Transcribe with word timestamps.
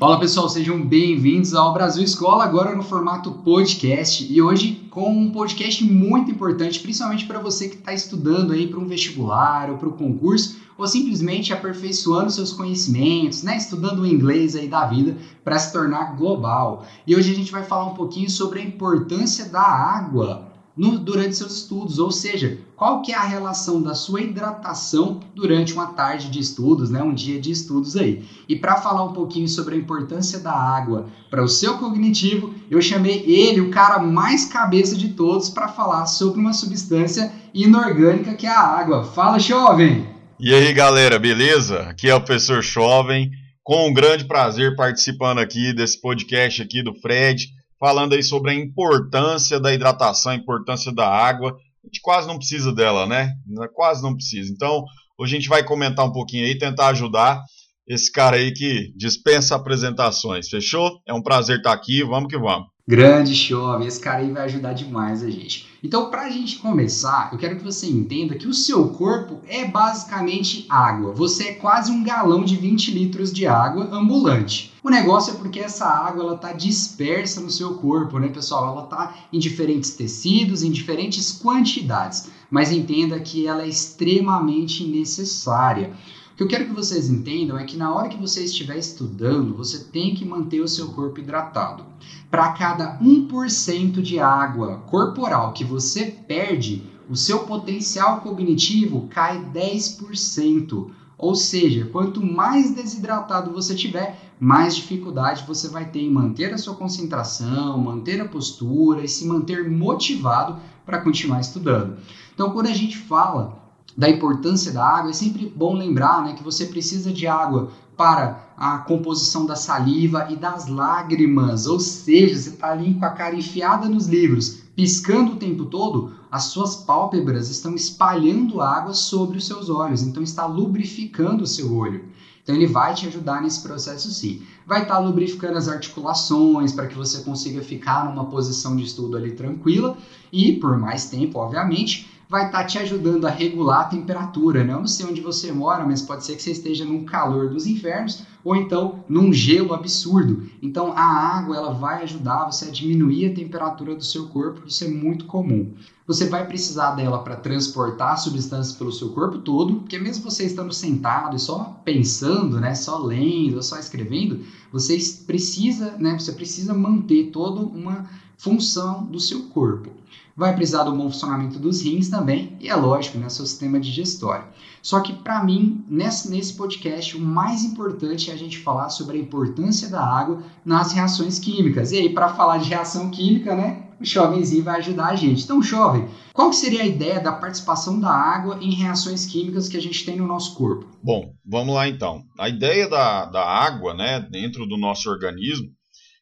Fala 0.00 0.18
pessoal, 0.18 0.48
sejam 0.48 0.80
bem-vindos 0.80 1.52
ao 1.52 1.74
Brasil 1.74 2.02
Escola, 2.02 2.42
agora 2.42 2.74
no 2.74 2.82
formato 2.82 3.32
podcast 3.44 4.26
e 4.32 4.40
hoje 4.40 4.88
com 4.88 5.12
um 5.12 5.30
podcast 5.30 5.84
muito 5.84 6.30
importante, 6.30 6.80
principalmente 6.80 7.26
para 7.26 7.38
você 7.38 7.68
que 7.68 7.76
está 7.76 7.92
estudando 7.92 8.54
aí 8.54 8.66
para 8.66 8.80
um 8.80 8.86
vestibular 8.86 9.68
ou 9.68 9.76
para 9.76 9.90
o 9.90 9.92
concurso 9.92 10.56
ou 10.78 10.88
simplesmente 10.88 11.52
aperfeiçoando 11.52 12.30
seus 12.30 12.50
conhecimentos, 12.50 13.42
né, 13.42 13.58
estudando 13.58 13.98
o 13.98 14.06
inglês 14.06 14.56
aí 14.56 14.68
da 14.68 14.86
vida 14.86 15.18
para 15.44 15.58
se 15.58 15.70
tornar 15.70 16.16
global. 16.16 16.86
E 17.06 17.14
hoje 17.14 17.30
a 17.30 17.34
gente 17.34 17.52
vai 17.52 17.64
falar 17.64 17.84
um 17.84 17.94
pouquinho 17.94 18.30
sobre 18.30 18.60
a 18.60 18.64
importância 18.64 19.50
da 19.50 19.60
água 19.60 20.49
no, 20.76 20.98
durante 20.98 21.36
seus 21.36 21.56
estudos, 21.56 21.98
ou 21.98 22.10
seja, 22.10 22.58
qual 22.76 23.02
que 23.02 23.12
é 23.12 23.16
a 23.16 23.24
relação 23.24 23.82
da 23.82 23.94
sua 23.94 24.22
hidratação 24.22 25.20
durante 25.34 25.72
uma 25.72 25.88
tarde 25.88 26.30
de 26.30 26.38
estudos, 26.38 26.90
né, 26.90 27.02
um 27.02 27.12
dia 27.12 27.40
de 27.40 27.50
estudos 27.50 27.96
aí. 27.96 28.24
E 28.48 28.56
para 28.56 28.76
falar 28.76 29.04
um 29.04 29.12
pouquinho 29.12 29.48
sobre 29.48 29.74
a 29.74 29.78
importância 29.78 30.38
da 30.38 30.52
água 30.52 31.06
para 31.30 31.42
o 31.42 31.48
seu 31.48 31.78
cognitivo, 31.78 32.54
eu 32.70 32.80
chamei 32.80 33.24
ele, 33.26 33.60
o 33.60 33.70
cara 33.70 33.98
mais 33.98 34.46
cabeça 34.46 34.96
de 34.96 35.10
todos, 35.10 35.50
para 35.50 35.68
falar 35.68 36.06
sobre 36.06 36.40
uma 36.40 36.52
substância 36.52 37.32
inorgânica 37.52 38.34
que 38.34 38.46
é 38.46 38.50
a 38.50 38.60
água. 38.60 39.04
Fala, 39.04 39.38
jovem! 39.38 40.08
E 40.38 40.54
aí, 40.54 40.72
galera, 40.72 41.18
beleza? 41.18 41.80
Aqui 41.80 42.08
é 42.08 42.14
o 42.14 42.20
professor 42.20 42.62
Jovem, 42.62 43.30
com 43.62 43.88
um 43.88 43.92
grande 43.92 44.24
prazer 44.24 44.74
participando 44.74 45.38
aqui 45.38 45.74
desse 45.74 46.00
podcast 46.00 46.62
aqui 46.62 46.82
do 46.82 46.94
Fred 46.94 47.59
falando 47.80 48.12
aí 48.12 48.22
sobre 48.22 48.50
a 48.50 48.54
importância 48.54 49.58
da 49.58 49.72
hidratação, 49.72 50.32
a 50.32 50.36
importância 50.36 50.92
da 50.92 51.08
água. 51.08 51.56
A 51.82 51.86
gente 51.86 52.02
quase 52.02 52.28
não 52.28 52.36
precisa 52.36 52.72
dela, 52.72 53.06
né? 53.06 53.32
Quase 53.74 54.02
não 54.02 54.14
precisa. 54.14 54.52
Então, 54.52 54.84
hoje 55.18 55.34
a 55.34 55.38
gente 55.40 55.48
vai 55.48 55.64
comentar 55.64 56.06
um 56.06 56.12
pouquinho 56.12 56.44
aí, 56.44 56.58
tentar 56.58 56.88
ajudar 56.88 57.42
esse 57.88 58.12
cara 58.12 58.36
aí 58.36 58.52
que 58.52 58.92
dispensa 58.94 59.56
apresentações. 59.56 60.48
Fechou? 60.48 61.00
É 61.08 61.14
um 61.14 61.22
prazer 61.22 61.56
estar 61.56 61.72
aqui. 61.72 62.04
Vamos 62.04 62.28
que 62.28 62.38
vamos. 62.38 62.68
Grande 62.86 63.34
chove, 63.36 63.86
esse 63.86 64.00
cara 64.00 64.18
aí 64.18 64.32
vai 64.32 64.42
ajudar 64.42 64.72
demais 64.72 65.22
a 65.22 65.30
gente. 65.30 65.68
Então, 65.82 66.10
para 66.10 66.22
a 66.22 66.30
gente 66.30 66.58
começar, 66.58 67.30
eu 67.32 67.38
quero 67.38 67.56
que 67.56 67.62
você 67.62 67.86
entenda 67.86 68.34
que 68.34 68.48
o 68.48 68.54
seu 68.54 68.88
corpo 68.88 69.40
é 69.46 69.64
basicamente 69.64 70.66
água. 70.68 71.12
Você 71.14 71.50
é 71.50 71.54
quase 71.54 71.92
um 71.92 72.02
galão 72.02 72.44
de 72.44 72.56
20 72.56 72.90
litros 72.90 73.32
de 73.32 73.46
água 73.46 73.88
ambulante. 73.92 74.69
O 74.82 74.90
negócio 74.90 75.34
é 75.34 75.36
porque 75.36 75.60
essa 75.60 75.86
água 75.86 76.24
ela 76.24 76.34
está 76.34 76.52
dispersa 76.52 77.40
no 77.40 77.50
seu 77.50 77.74
corpo, 77.74 78.18
né, 78.18 78.28
pessoal? 78.28 78.72
Ela 78.72 78.84
está 78.84 79.14
em 79.32 79.38
diferentes 79.38 79.90
tecidos, 79.90 80.62
em 80.62 80.70
diferentes 80.70 81.32
quantidades. 81.32 82.30
Mas 82.50 82.72
entenda 82.72 83.20
que 83.20 83.46
ela 83.46 83.62
é 83.62 83.68
extremamente 83.68 84.84
necessária 84.84 85.94
que 86.40 86.44
eu 86.44 86.48
quero 86.48 86.68
que 86.68 86.72
vocês 86.72 87.10
entendam 87.10 87.58
é 87.58 87.64
que 87.64 87.76
na 87.76 87.92
hora 87.92 88.08
que 88.08 88.16
você 88.16 88.42
estiver 88.42 88.78
estudando, 88.78 89.54
você 89.54 89.84
tem 89.92 90.14
que 90.14 90.24
manter 90.24 90.62
o 90.62 90.68
seu 90.68 90.88
corpo 90.92 91.20
hidratado. 91.20 91.84
Para 92.30 92.52
cada 92.52 92.98
1% 92.98 94.00
de 94.00 94.18
água 94.18 94.78
corporal 94.86 95.52
que 95.52 95.64
você 95.64 96.06
perde, 96.06 96.82
o 97.10 97.14
seu 97.14 97.40
potencial 97.40 98.22
cognitivo 98.22 99.06
cai 99.10 99.38
10%. 99.52 100.90
Ou 101.18 101.34
seja, 101.34 101.90
quanto 101.92 102.24
mais 102.24 102.74
desidratado 102.74 103.52
você 103.52 103.74
tiver, 103.74 104.29
mais 104.40 104.74
dificuldade 104.74 105.44
você 105.46 105.68
vai 105.68 105.84
ter 105.84 106.00
em 106.00 106.10
manter 106.10 106.54
a 106.54 106.58
sua 106.58 106.74
concentração, 106.74 107.76
manter 107.76 108.20
a 108.22 108.28
postura 108.28 109.04
e 109.04 109.08
se 109.08 109.26
manter 109.26 109.70
motivado 109.70 110.56
para 110.86 111.00
continuar 111.00 111.40
estudando. 111.40 111.98
Então, 112.34 112.50
quando 112.50 112.68
a 112.68 112.74
gente 112.74 112.96
fala 112.96 113.60
da 113.94 114.08
importância 114.08 114.72
da 114.72 114.82
água, 114.82 115.10
é 115.10 115.12
sempre 115.12 115.52
bom 115.54 115.74
lembrar 115.74 116.24
né, 116.24 116.32
que 116.32 116.42
você 116.42 116.64
precisa 116.64 117.12
de 117.12 117.26
água 117.26 117.70
para 117.98 118.50
a 118.56 118.78
composição 118.78 119.44
da 119.44 119.54
saliva 119.56 120.26
e 120.30 120.36
das 120.36 120.66
lágrimas, 120.68 121.66
ou 121.66 121.78
seja, 121.78 122.34
você 122.34 122.48
está 122.48 122.70
ali 122.70 122.94
com 122.94 123.04
a 123.04 123.10
cara 123.10 123.36
enfiada 123.36 123.90
nos 123.90 124.06
livros, 124.06 124.62
piscando 124.74 125.32
o 125.32 125.36
tempo 125.36 125.66
todo, 125.66 126.14
as 126.32 126.44
suas 126.44 126.76
pálpebras 126.76 127.50
estão 127.50 127.74
espalhando 127.74 128.62
água 128.62 128.94
sobre 128.94 129.36
os 129.36 129.46
seus 129.46 129.68
olhos, 129.68 130.02
então 130.02 130.22
está 130.22 130.46
lubrificando 130.46 131.44
o 131.44 131.46
seu 131.46 131.76
olho. 131.76 132.04
Então 132.50 132.60
ele 132.60 132.66
vai 132.66 132.92
te 132.92 133.06
ajudar 133.06 133.40
nesse 133.42 133.60
processo 133.60 134.10
sim. 134.10 134.42
Vai 134.66 134.82
estar 134.82 134.96
tá 134.96 135.00
lubrificando 135.00 135.56
as 135.56 135.68
articulações 135.68 136.72
para 136.72 136.88
que 136.88 136.96
você 136.96 137.22
consiga 137.22 137.62
ficar 137.62 138.04
numa 138.04 138.26
posição 138.26 138.74
de 138.74 138.82
estudo 138.82 139.16
ali 139.16 139.30
tranquila 139.30 139.96
e 140.32 140.54
por 140.54 140.76
mais 140.76 141.04
tempo, 141.04 141.38
obviamente, 141.38 142.10
vai 142.30 142.46
estar 142.46 142.58
tá 142.58 142.64
te 142.64 142.78
ajudando 142.78 143.26
a 143.26 143.30
regular 143.30 143.80
a 143.80 143.84
temperatura. 143.86 144.62
Né? 144.62 144.72
Eu 144.72 144.78
não 144.78 144.86
sei 144.86 145.04
onde 145.04 145.20
você 145.20 145.50
mora, 145.50 145.84
mas 145.84 146.00
pode 146.00 146.24
ser 146.24 146.36
que 146.36 146.42
você 146.42 146.52
esteja 146.52 146.84
num 146.84 147.04
calor 147.04 147.50
dos 147.50 147.66
infernos 147.66 148.22
ou 148.44 148.54
então 148.54 149.04
num 149.08 149.32
gelo 149.32 149.74
absurdo. 149.74 150.48
Então 150.62 150.92
a 150.92 151.02
água 151.02 151.56
ela 151.56 151.74
vai 151.74 152.04
ajudar 152.04 152.44
você 152.44 152.66
a 152.66 152.70
diminuir 152.70 153.26
a 153.26 153.34
temperatura 153.34 153.96
do 153.96 154.04
seu 154.04 154.28
corpo, 154.28 154.62
isso 154.64 154.84
é 154.84 154.88
muito 154.88 155.24
comum. 155.24 155.74
Você 156.06 156.28
vai 156.28 156.46
precisar 156.46 156.92
dela 156.92 157.18
para 157.18 157.34
transportar 157.34 158.16
substâncias 158.16 158.76
pelo 158.76 158.92
seu 158.92 159.10
corpo 159.10 159.38
todo, 159.38 159.80
porque 159.80 159.98
mesmo 159.98 160.22
você 160.22 160.44
estando 160.44 160.72
sentado 160.72 161.34
e 161.34 161.38
só 161.40 161.80
pensando, 161.84 162.60
né, 162.60 162.74
só 162.76 162.96
lendo, 162.98 163.60
só 163.62 163.76
escrevendo, 163.76 164.40
você 164.72 164.96
precisa, 165.26 165.96
né, 165.98 166.16
você 166.18 166.32
precisa 166.32 166.74
manter 166.74 167.30
toda 167.30 167.60
uma 167.60 168.08
função 168.38 169.04
do 169.04 169.18
seu 169.18 169.42
corpo 169.48 169.99
vai 170.40 170.56
precisar 170.56 170.84
do 170.84 170.96
bom 170.96 171.10
funcionamento 171.10 171.58
dos 171.58 171.82
rins 171.82 172.08
também, 172.08 172.56
e 172.58 172.70
é 172.70 172.74
lógico, 172.74 173.18
né, 173.18 173.28
seu 173.28 173.44
sistema 173.44 173.78
digestório. 173.78 174.46
Só 174.80 175.00
que 175.00 175.12
para 175.12 175.44
mim, 175.44 175.84
nesse, 175.86 176.30
nesse 176.30 176.54
podcast, 176.54 177.14
o 177.14 177.20
mais 177.20 177.62
importante 177.62 178.30
é 178.30 178.32
a 178.32 178.38
gente 178.38 178.56
falar 178.56 178.88
sobre 178.88 179.18
a 179.18 179.20
importância 179.20 179.90
da 179.90 180.02
água 180.02 180.42
nas 180.64 180.92
reações 180.92 181.38
químicas. 181.38 181.92
E 181.92 181.98
aí, 181.98 182.08
para 182.08 182.30
falar 182.30 182.56
de 182.56 182.70
reação 182.70 183.10
química, 183.10 183.54
né, 183.54 183.82
o 184.00 184.04
Chovenzinho 184.06 184.64
vai 184.64 184.78
ajudar 184.78 185.08
a 185.08 185.14
gente. 185.14 185.44
Então, 185.44 185.62
Jovem, 185.62 186.08
qual 186.32 186.50
seria 186.54 186.84
a 186.84 186.86
ideia 186.86 187.20
da 187.20 187.32
participação 187.32 188.00
da 188.00 188.10
água 188.10 188.58
em 188.62 188.72
reações 188.72 189.26
químicas 189.26 189.68
que 189.68 189.76
a 189.76 189.82
gente 189.82 190.06
tem 190.06 190.16
no 190.16 190.26
nosso 190.26 190.54
corpo? 190.54 190.86
Bom, 191.02 191.34
vamos 191.44 191.74
lá 191.74 191.86
então. 191.86 192.22
A 192.38 192.48
ideia 192.48 192.88
da, 192.88 193.26
da 193.26 193.44
água, 193.44 193.92
né, 193.92 194.26
dentro 194.30 194.64
do 194.64 194.78
nosso 194.78 195.10
organismo, 195.10 195.68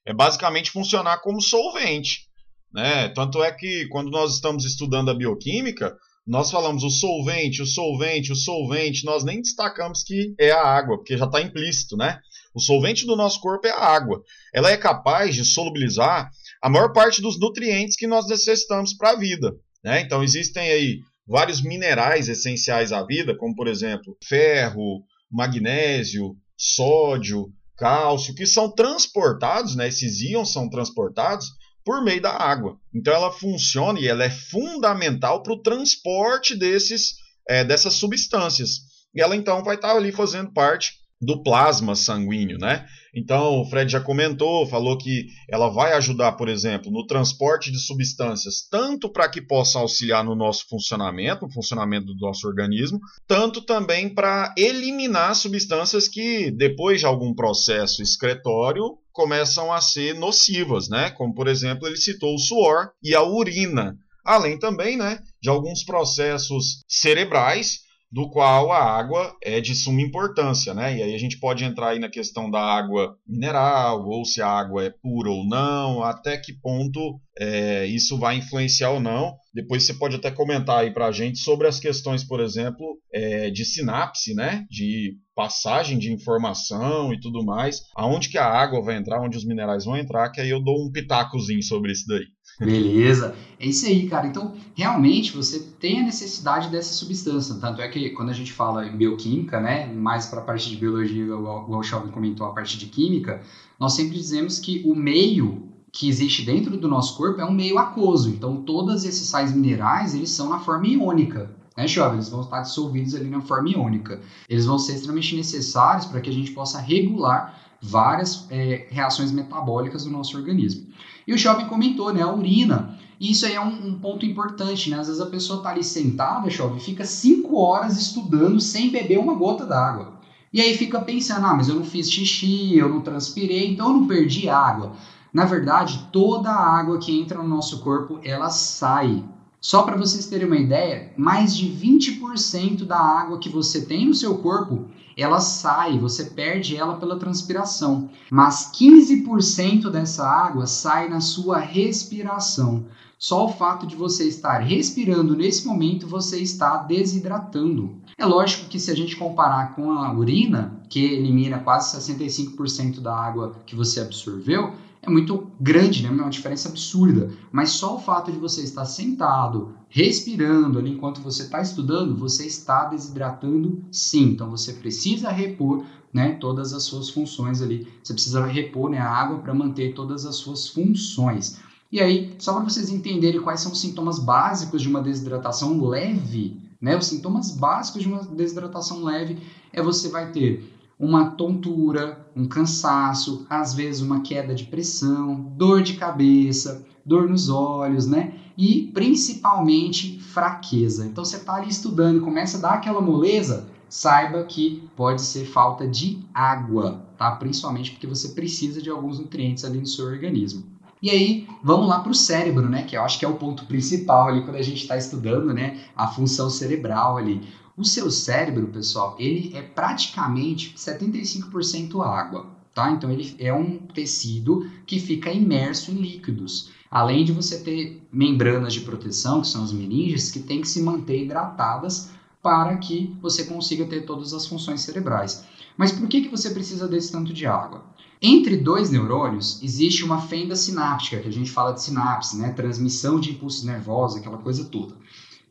é 0.04 0.12
basicamente 0.12 0.72
funcionar 0.72 1.18
como 1.18 1.40
solvente. 1.40 2.27
Né? 2.72 3.08
Tanto 3.08 3.42
é 3.42 3.50
que 3.52 3.86
quando 3.88 4.10
nós 4.10 4.34
estamos 4.34 4.64
estudando 4.64 5.10
a 5.10 5.14
bioquímica, 5.14 5.96
nós 6.26 6.50
falamos 6.50 6.82
o 6.82 6.90
solvente, 6.90 7.62
o 7.62 7.66
solvente, 7.66 8.32
o 8.32 8.36
solvente, 8.36 9.04
nós 9.04 9.24
nem 9.24 9.40
destacamos 9.40 10.02
que 10.02 10.34
é 10.38 10.50
a 10.50 10.62
água, 10.62 10.98
porque 10.98 11.16
já 11.16 11.24
está 11.24 11.40
implícito, 11.40 11.96
né? 11.96 12.20
O 12.54 12.60
solvente 12.60 13.06
do 13.06 13.16
nosso 13.16 13.40
corpo 13.40 13.66
é 13.66 13.70
a 13.70 13.78
água. 13.78 14.22
Ela 14.52 14.70
é 14.70 14.76
capaz 14.76 15.34
de 15.34 15.44
solubilizar 15.44 16.28
a 16.60 16.68
maior 16.68 16.92
parte 16.92 17.22
dos 17.22 17.38
nutrientes 17.38 17.96
que 17.96 18.06
nós 18.06 18.28
necessitamos 18.28 18.94
para 18.94 19.10
a 19.10 19.16
vida. 19.16 19.54
Né? 19.82 20.00
Então 20.00 20.22
existem 20.22 20.70
aí 20.70 20.98
vários 21.26 21.62
minerais 21.62 22.28
essenciais 22.28 22.92
à 22.92 23.04
vida, 23.04 23.36
como 23.36 23.54
por 23.54 23.68
exemplo 23.68 24.16
ferro, 24.24 25.04
magnésio, 25.30 26.36
sódio, 26.56 27.52
cálcio, 27.76 28.34
que 28.34 28.44
são 28.44 28.70
transportados, 28.70 29.76
né? 29.76 29.88
esses 29.88 30.20
íons 30.20 30.52
são 30.52 30.68
transportados 30.68 31.46
por 31.88 32.04
meio 32.04 32.20
da 32.20 32.32
água. 32.32 32.78
Então 32.94 33.14
ela 33.14 33.32
funciona 33.32 33.98
e 33.98 34.06
ela 34.06 34.22
é 34.22 34.28
fundamental 34.28 35.42
para 35.42 35.54
o 35.54 35.62
transporte 35.62 36.54
desses, 36.54 37.14
é, 37.48 37.64
dessas 37.64 37.94
substâncias. 37.94 38.80
E 39.14 39.22
ela 39.22 39.34
então 39.34 39.64
vai 39.64 39.76
estar 39.76 39.96
ali 39.96 40.12
fazendo 40.12 40.52
parte 40.52 40.98
do 41.18 41.42
plasma 41.42 41.96
sanguíneo, 41.96 42.58
né? 42.58 42.86
Então, 43.14 43.60
o 43.60 43.64
Fred 43.64 43.90
já 43.90 44.00
comentou, 44.00 44.66
falou 44.66 44.98
que 44.98 45.28
ela 45.48 45.68
vai 45.68 45.94
ajudar, 45.94 46.32
por 46.32 46.48
exemplo, 46.48 46.92
no 46.92 47.06
transporte 47.06 47.72
de 47.72 47.78
substâncias, 47.78 48.68
tanto 48.70 49.10
para 49.10 49.28
que 49.28 49.40
possa 49.40 49.78
auxiliar 49.78 50.22
no 50.22 50.36
nosso 50.36 50.68
funcionamento, 50.68 51.46
no 51.46 51.52
funcionamento 51.52 52.06
do 52.06 52.20
nosso 52.20 52.46
organismo, 52.46 53.00
tanto 53.26 53.62
também 53.62 54.14
para 54.14 54.54
eliminar 54.56 55.34
substâncias 55.34 56.06
que, 56.06 56.50
depois 56.50 57.00
de 57.00 57.06
algum 57.06 57.34
processo 57.34 58.02
excretório, 58.02 58.98
começam 59.18 59.72
a 59.72 59.80
ser 59.80 60.14
nocivas, 60.14 60.88
né? 60.88 61.10
Como, 61.10 61.34
por 61.34 61.48
exemplo, 61.48 61.88
ele 61.88 61.96
citou 61.96 62.36
o 62.36 62.38
suor 62.38 62.90
e 63.02 63.16
a 63.16 63.22
urina, 63.24 63.96
além 64.24 64.56
também, 64.56 64.96
né, 64.96 65.18
de 65.42 65.48
alguns 65.48 65.82
processos 65.84 66.84
cerebrais 66.86 67.80
do 68.10 68.30
qual 68.30 68.70
a 68.72 68.82
água 68.82 69.36
é 69.42 69.60
de 69.60 69.74
suma 69.74 70.00
importância, 70.00 70.72
né? 70.72 70.96
E 70.96 71.02
aí 71.02 71.14
a 71.14 71.18
gente 71.18 71.38
pode 71.38 71.64
entrar 71.64 71.88
aí 71.88 71.98
na 71.98 72.08
questão 72.08 72.48
da 72.48 72.60
água 72.60 73.16
mineral, 73.26 74.06
ou 74.06 74.24
se 74.24 74.40
a 74.40 74.48
água 74.48 74.84
é 74.84 74.90
pura 75.02 75.30
ou 75.30 75.44
não, 75.44 76.02
até 76.04 76.38
que 76.38 76.52
ponto 76.52 77.20
é, 77.36 77.84
isso 77.86 78.16
vai 78.16 78.36
influenciar 78.36 78.90
ou 78.90 79.00
não, 79.00 79.36
Depois 79.52 79.84
você 79.84 79.94
pode 79.94 80.14
até 80.14 80.30
comentar 80.30 80.78
aí 80.78 80.92
para 80.92 81.06
a 81.06 81.12
gente 81.12 81.38
sobre 81.38 81.66
as 81.66 81.80
questões, 81.80 82.22
por 82.22 82.38
exemplo, 82.38 82.96
é, 83.12 83.50
de 83.50 83.64
sinapse, 83.64 84.32
né? 84.32 84.64
De 84.70 85.16
passagem 85.38 86.00
de 86.00 86.12
informação 86.12 87.14
e 87.14 87.20
tudo 87.20 87.44
mais. 87.44 87.84
Aonde 87.94 88.28
que 88.28 88.36
a 88.36 88.44
água 88.44 88.82
vai 88.82 88.96
entrar, 88.96 89.22
onde 89.22 89.38
os 89.38 89.44
minerais 89.44 89.84
vão 89.84 89.96
entrar, 89.96 90.30
que 90.30 90.40
aí 90.40 90.50
eu 90.50 90.60
dou 90.60 90.84
um 90.84 90.90
pitacozinho 90.90 91.62
sobre 91.62 91.92
isso 91.92 92.08
daí. 92.08 92.24
Beleza. 92.58 93.36
É 93.60 93.66
isso 93.68 93.86
aí, 93.86 94.08
cara. 94.08 94.26
Então, 94.26 94.56
realmente, 94.74 95.30
você 95.30 95.60
tem 95.78 96.00
a 96.00 96.02
necessidade 96.02 96.68
dessa 96.70 96.92
substância. 96.92 97.54
Tanto 97.60 97.80
é 97.80 97.86
que 97.86 98.10
quando 98.10 98.30
a 98.30 98.32
gente 98.32 98.52
fala 98.52 98.84
em 98.84 98.96
bioquímica, 98.96 99.60
né, 99.60 99.86
mais 99.86 100.26
para 100.26 100.40
a 100.40 100.44
parte 100.44 100.68
de 100.68 100.76
biologia, 100.76 101.36
o 101.36 101.82
Chauvin 101.84 102.10
comentou, 102.10 102.44
a 102.44 102.52
parte 102.52 102.76
de 102.76 102.86
química, 102.86 103.40
nós 103.78 103.92
sempre 103.92 104.16
dizemos 104.16 104.58
que 104.58 104.82
o 104.84 104.92
meio 104.92 105.68
que 105.92 106.08
existe 106.08 106.44
dentro 106.44 106.76
do 106.76 106.88
nosso 106.88 107.16
corpo 107.16 107.40
é 107.40 107.44
um 107.44 107.52
meio 107.52 107.78
aquoso. 107.78 108.28
Então, 108.28 108.62
todos 108.62 109.04
esses 109.04 109.28
sais 109.28 109.54
minerais, 109.54 110.16
eles 110.16 110.30
são 110.30 110.48
na 110.48 110.58
forma 110.58 110.88
iônica. 110.88 111.56
Né? 111.78 111.84
Eles 111.84 112.28
vão 112.28 112.40
estar 112.40 112.62
dissolvidos 112.62 113.14
ali 113.14 113.30
na 113.30 113.40
forma 113.40 113.70
iônica. 113.70 114.20
Eles 114.48 114.66
vão 114.66 114.80
ser 114.80 114.94
extremamente 114.94 115.36
necessários 115.36 116.06
para 116.06 116.20
que 116.20 116.28
a 116.28 116.32
gente 116.32 116.50
possa 116.50 116.80
regular 116.80 117.56
várias 117.80 118.48
é, 118.50 118.88
reações 118.90 119.30
metabólicas 119.30 120.02
do 120.02 120.10
nosso 120.10 120.36
organismo. 120.36 120.88
E 121.24 121.32
o 121.32 121.38
jovem 121.38 121.68
comentou, 121.68 122.12
né, 122.12 122.22
a 122.22 122.32
urina. 122.34 122.98
E 123.20 123.30
isso 123.30 123.46
aí 123.46 123.54
é 123.54 123.60
um, 123.60 123.90
um, 123.90 123.98
ponto 124.00 124.26
importante, 124.26 124.90
né? 124.90 124.98
Às 124.98 125.06
vezes 125.06 125.22
a 125.22 125.26
pessoa 125.26 125.58
está 125.58 125.70
ali 125.70 125.84
sentada, 125.84 126.50
jovem, 126.50 126.80
fica 126.80 127.04
cinco 127.04 127.56
horas 127.56 127.96
estudando 127.96 128.60
sem 128.60 128.90
beber 128.90 129.18
uma 129.18 129.34
gota 129.34 129.64
d'água. 129.64 130.18
E 130.52 130.60
aí 130.60 130.76
fica 130.76 131.00
pensando, 131.00 131.46
ah, 131.46 131.54
mas 131.54 131.68
eu 131.68 131.76
não 131.76 131.84
fiz 131.84 132.10
xixi, 132.10 132.76
eu 132.76 132.88
não 132.88 133.02
transpirei, 133.02 133.70
então 133.70 133.88
eu 133.88 134.00
não 134.00 134.06
perdi 134.08 134.48
água. 134.48 134.94
Na 135.32 135.44
verdade, 135.44 136.08
toda 136.10 136.50
a 136.50 136.78
água 136.78 136.98
que 136.98 137.16
entra 137.16 137.40
no 137.40 137.48
nosso 137.48 137.80
corpo, 137.80 138.18
ela 138.24 138.50
sai. 138.50 139.22
Só 139.60 139.82
para 139.82 139.96
vocês 139.96 140.26
terem 140.26 140.46
uma 140.46 140.56
ideia, 140.56 141.12
mais 141.16 141.56
de 141.56 141.66
20% 141.66 142.84
da 142.84 142.98
água 142.98 143.38
que 143.38 143.48
você 143.48 143.84
tem 143.84 144.06
no 144.06 144.14
seu 144.14 144.38
corpo 144.38 144.88
ela 145.18 145.40
sai, 145.40 145.98
você 145.98 146.26
perde 146.26 146.76
ela 146.76 146.96
pela 146.96 147.18
transpiração. 147.18 148.08
Mas 148.30 148.70
15% 148.72 149.90
dessa 149.90 150.24
água 150.24 150.64
sai 150.64 151.08
na 151.08 151.20
sua 151.20 151.58
respiração. 151.58 152.86
Só 153.18 153.46
o 153.46 153.52
fato 153.52 153.84
de 153.84 153.96
você 153.96 154.28
estar 154.28 154.58
respirando 154.58 155.34
nesse 155.34 155.66
momento, 155.66 156.06
você 156.06 156.38
está 156.38 156.76
desidratando. 156.76 157.96
É 158.16 158.24
lógico 158.24 158.68
que 158.68 158.78
se 158.78 158.92
a 158.92 158.94
gente 158.94 159.16
comparar 159.16 159.74
com 159.74 159.90
a 159.90 160.12
urina, 160.12 160.80
que 160.88 161.04
elimina 161.04 161.58
quase 161.58 161.96
65% 161.96 163.00
da 163.00 163.12
água 163.12 163.56
que 163.66 163.74
você 163.74 163.98
absorveu, 164.00 164.72
é 165.08 165.12
muito 165.12 165.50
grande, 165.60 166.02
né? 166.02 166.08
É 166.08 166.12
uma 166.12 166.30
diferença 166.30 166.68
absurda. 166.68 167.30
Mas 167.50 167.70
só 167.70 167.96
o 167.96 168.00
fato 168.00 168.30
de 168.30 168.38
você 168.38 168.62
estar 168.62 168.84
sentado, 168.84 169.74
respirando 169.88 170.78
ali 170.78 170.90
enquanto 170.90 171.20
você 171.20 171.42
está 171.42 171.60
estudando, 171.60 172.14
você 172.16 172.46
está 172.46 172.84
desidratando 172.84 173.82
sim. 173.90 174.24
Então 174.24 174.50
você 174.50 174.74
precisa 174.74 175.30
repor 175.30 175.84
né, 176.12 176.32
todas 176.34 176.72
as 176.72 176.84
suas 176.84 177.10
funções 177.10 177.60
ali. 177.60 177.86
Você 178.02 178.12
precisa 178.12 178.44
repor 178.46 178.90
né, 178.90 178.98
a 178.98 179.10
água 179.10 179.38
para 179.38 179.54
manter 179.54 179.94
todas 179.94 180.24
as 180.24 180.36
suas 180.36 180.68
funções. 180.68 181.58
E 181.90 182.00
aí, 182.00 182.34
só 182.38 182.52
para 182.52 182.64
vocês 182.64 182.90
entenderem 182.90 183.40
quais 183.40 183.60
são 183.60 183.72
os 183.72 183.80
sintomas 183.80 184.18
básicos 184.18 184.82
de 184.82 184.88
uma 184.88 185.00
desidratação 185.00 185.82
leve, 185.86 186.60
né? 186.80 186.96
Os 186.96 187.06
sintomas 187.06 187.50
básicos 187.50 188.02
de 188.02 188.08
uma 188.08 188.22
desidratação 188.24 189.02
leve 189.02 189.38
é 189.72 189.82
você 189.82 190.08
vai 190.10 190.30
ter 190.30 190.77
uma 190.98 191.30
tontura, 191.32 192.26
um 192.34 192.46
cansaço, 192.46 193.46
às 193.48 193.72
vezes 193.72 194.00
uma 194.00 194.20
queda 194.20 194.54
de 194.54 194.64
pressão, 194.64 195.52
dor 195.56 195.82
de 195.82 195.94
cabeça, 195.94 196.84
dor 197.04 197.28
nos 197.28 197.48
olhos, 197.48 198.06
né? 198.06 198.34
E 198.56 198.90
principalmente 198.92 200.20
fraqueza. 200.20 201.06
Então 201.06 201.24
você 201.24 201.36
está 201.36 201.54
ali 201.54 201.68
estudando 201.68 202.20
começa 202.20 202.58
a 202.58 202.60
dar 202.60 202.72
aquela 202.74 203.00
moleza, 203.00 203.68
saiba 203.88 204.42
que 204.44 204.88
pode 204.96 205.22
ser 205.22 205.46
falta 205.46 205.86
de 205.86 206.18
água, 206.34 207.06
tá? 207.16 207.30
Principalmente 207.32 207.92
porque 207.92 208.06
você 208.06 208.30
precisa 208.30 208.82
de 208.82 208.90
alguns 208.90 209.18
nutrientes 209.18 209.64
ali 209.64 209.78
no 209.78 209.86
seu 209.86 210.06
organismo. 210.06 210.64
E 211.00 211.10
aí, 211.10 211.46
vamos 211.62 211.88
lá 211.88 212.00
para 212.00 212.10
o 212.10 212.14
cérebro, 212.14 212.68
né? 212.68 212.82
Que 212.82 212.96
eu 212.96 213.02
acho 213.02 213.20
que 213.20 213.24
é 213.24 213.28
o 213.28 213.36
ponto 213.36 213.64
principal 213.66 214.28
ali 214.28 214.42
quando 214.42 214.56
a 214.56 214.62
gente 214.62 214.82
está 214.82 214.96
estudando, 214.96 215.54
né? 215.54 215.78
A 215.96 216.08
função 216.08 216.50
cerebral 216.50 217.16
ali. 217.16 217.40
O 217.78 217.84
seu 217.84 218.10
cérebro, 218.10 218.66
pessoal, 218.66 219.14
ele 219.20 219.56
é 219.56 219.62
praticamente 219.62 220.74
75% 220.76 222.04
água, 222.04 222.50
tá? 222.74 222.90
Então 222.90 223.08
ele 223.08 223.36
é 223.38 223.54
um 223.54 223.78
tecido 223.78 224.68
que 224.84 224.98
fica 224.98 225.30
imerso 225.30 225.92
em 225.92 225.94
líquidos. 225.94 226.70
Além 226.90 227.24
de 227.24 227.30
você 227.30 227.60
ter 227.60 228.02
membranas 228.10 228.72
de 228.72 228.80
proteção, 228.80 229.42
que 229.42 229.46
são 229.46 229.62
as 229.62 229.70
meninges, 229.70 230.28
que 230.28 230.40
têm 230.40 230.60
que 230.60 230.66
se 230.66 230.82
manter 230.82 231.22
hidratadas 231.22 232.10
para 232.42 232.76
que 232.78 233.16
você 233.22 233.44
consiga 233.44 233.84
ter 233.84 234.04
todas 234.04 234.34
as 234.34 234.44
funções 234.44 234.80
cerebrais. 234.80 235.44
Mas 235.76 235.92
por 235.92 236.08
que, 236.08 236.22
que 236.22 236.28
você 236.28 236.50
precisa 236.50 236.88
desse 236.88 237.12
tanto 237.12 237.32
de 237.32 237.46
água? 237.46 237.84
Entre 238.20 238.56
dois 238.56 238.90
neurônios 238.90 239.62
existe 239.62 240.04
uma 240.04 240.20
fenda 240.20 240.56
sináptica, 240.56 241.20
que 241.20 241.28
a 241.28 241.32
gente 241.32 241.52
fala 241.52 241.74
de 241.74 241.80
sinapse, 241.80 242.36
né? 242.36 242.50
transmissão 242.50 243.20
de 243.20 243.30
impulsos 243.30 243.62
nervosos, 243.62 244.18
aquela 244.18 244.38
coisa 244.38 244.64
toda. 244.64 244.96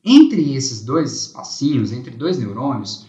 Entre 0.03 0.53
esses 0.53 0.83
dois 0.83 1.11
espacinhos, 1.13 1.91
entre 1.91 2.11
dois 2.11 2.37
neurônios, 2.37 3.07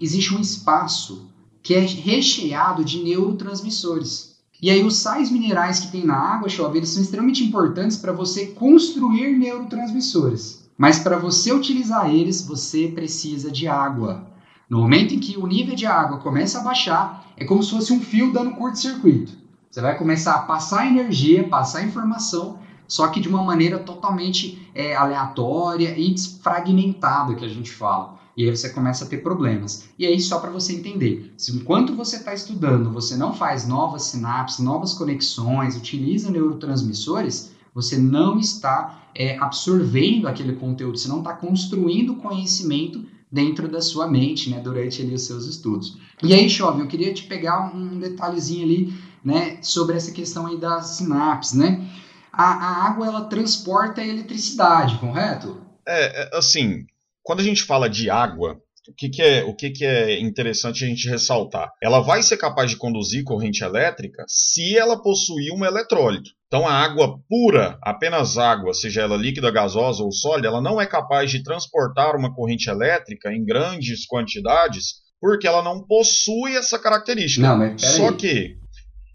existe 0.00 0.34
um 0.34 0.40
espaço 0.40 1.30
que 1.62 1.74
é 1.74 1.80
recheado 1.80 2.84
de 2.84 3.02
neurotransmissores. 3.02 4.36
E 4.62 4.70
aí 4.70 4.84
os 4.84 4.96
sais 4.96 5.30
minerais 5.30 5.80
que 5.80 5.90
tem 5.90 6.04
na 6.04 6.16
água, 6.16 6.48
chove, 6.48 6.78
eles 6.78 6.90
são 6.90 7.02
extremamente 7.02 7.44
importantes 7.44 7.96
para 7.96 8.12
você 8.12 8.46
construir 8.48 9.38
neurotransmissores. 9.38 10.68
Mas 10.76 10.98
para 10.98 11.18
você 11.18 11.52
utilizar 11.52 12.10
eles, 12.10 12.42
você 12.42 12.88
precisa 12.88 13.50
de 13.50 13.68
água. 13.68 14.26
No 14.68 14.78
momento 14.78 15.14
em 15.14 15.18
que 15.18 15.36
o 15.36 15.46
nível 15.46 15.74
de 15.74 15.84
água 15.84 16.18
começa 16.18 16.58
a 16.58 16.62
baixar, 16.62 17.26
é 17.36 17.44
como 17.44 17.62
se 17.62 17.70
fosse 17.70 17.92
um 17.92 18.00
fio 18.00 18.32
dando 18.32 18.52
curto-circuito. 18.52 19.32
Você 19.70 19.80
vai 19.80 19.96
começar 19.96 20.34
a 20.34 20.42
passar 20.42 20.86
energia, 20.86 21.48
passar 21.48 21.84
informação 21.84 22.58
só 22.90 23.06
que 23.06 23.20
de 23.20 23.28
uma 23.28 23.44
maneira 23.44 23.78
totalmente 23.78 24.68
é, 24.74 24.96
aleatória 24.96 25.96
e 25.96 26.12
desfragmentada 26.12 27.36
que 27.36 27.44
a 27.44 27.48
gente 27.48 27.70
fala. 27.70 28.18
E 28.36 28.44
aí 28.44 28.56
você 28.56 28.68
começa 28.70 29.04
a 29.04 29.08
ter 29.08 29.18
problemas. 29.18 29.88
E 29.96 30.04
aí, 30.04 30.20
só 30.20 30.40
para 30.40 30.50
você 30.50 30.74
entender, 30.74 31.32
se 31.36 31.56
enquanto 31.56 31.94
você 31.94 32.16
está 32.16 32.34
estudando, 32.34 32.90
você 32.90 33.16
não 33.16 33.32
faz 33.32 33.66
novas 33.66 34.02
sinapses, 34.02 34.58
novas 34.58 34.92
conexões, 34.92 35.76
utiliza 35.76 36.32
neurotransmissores, 36.32 37.52
você 37.72 37.96
não 37.96 38.40
está 38.40 39.04
é, 39.14 39.38
absorvendo 39.38 40.26
aquele 40.26 40.54
conteúdo, 40.54 40.98
você 40.98 41.08
não 41.08 41.18
está 41.18 41.32
construindo 41.32 42.16
conhecimento 42.16 43.04
dentro 43.30 43.68
da 43.68 43.80
sua 43.80 44.08
mente, 44.08 44.50
né, 44.50 44.58
durante 44.58 45.00
ali 45.00 45.14
os 45.14 45.22
seus 45.22 45.46
estudos. 45.46 45.96
E 46.24 46.34
aí, 46.34 46.50
Chove, 46.50 46.80
eu 46.80 46.88
queria 46.88 47.14
te 47.14 47.22
pegar 47.24 47.72
um 47.72 48.00
detalhezinho 48.00 48.64
ali, 48.64 48.92
né, 49.24 49.58
sobre 49.62 49.96
essa 49.96 50.10
questão 50.10 50.48
aí 50.48 50.56
das 50.56 50.96
sinapses, 50.96 51.52
né? 51.52 51.88
A, 52.32 52.44
a 52.44 52.86
água 52.86 53.06
ela 53.06 53.24
transporta 53.24 54.00
a 54.00 54.06
eletricidade, 54.06 54.98
correto? 54.98 55.60
É, 55.86 56.22
é, 56.22 56.30
assim, 56.36 56.84
quando 57.22 57.40
a 57.40 57.44
gente 57.44 57.62
fala 57.62 57.88
de 57.88 58.10
água, 58.10 58.60
o 58.88 58.94
que, 58.94 59.08
que, 59.08 59.22
é, 59.22 59.44
o 59.44 59.54
que, 59.54 59.70
que 59.70 59.84
é 59.84 60.18
interessante 60.20 60.84
a 60.84 60.88
gente 60.88 61.08
ressaltar? 61.08 61.70
Ela 61.82 62.00
vai 62.00 62.22
ser 62.22 62.36
capaz 62.36 62.70
de 62.70 62.76
conduzir 62.76 63.24
corrente 63.24 63.62
elétrica 63.62 64.24
se 64.26 64.76
ela 64.76 65.00
possuir 65.00 65.52
um 65.52 65.64
eletrólito. 65.64 66.30
Então, 66.46 66.66
a 66.66 66.72
água 66.72 67.20
pura, 67.28 67.78
apenas 67.82 68.36
água, 68.36 68.74
seja 68.74 69.02
ela 69.02 69.16
líquida, 69.16 69.50
gasosa 69.52 70.02
ou 70.02 70.10
sólida, 70.10 70.48
ela 70.48 70.60
não 70.60 70.80
é 70.80 70.86
capaz 70.86 71.30
de 71.30 71.42
transportar 71.44 72.16
uma 72.16 72.34
corrente 72.34 72.68
elétrica 72.68 73.32
em 73.32 73.44
grandes 73.44 74.04
quantidades 74.06 75.00
porque 75.20 75.46
ela 75.46 75.62
não 75.62 75.82
possui 75.82 76.56
essa 76.56 76.78
característica. 76.78 77.46
Não, 77.46 77.58
mas 77.58 77.82
Só 77.82 78.10
que 78.12 78.56